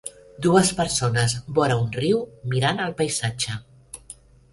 Dues 0.43 0.69
persones 0.77 1.35
vora 1.59 1.75
un 1.81 1.91
riu 1.97 2.21
mirant 2.55 2.81
el 2.87 2.95
paisatge. 3.03 3.59